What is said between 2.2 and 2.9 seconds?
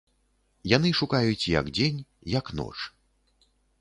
як ноч.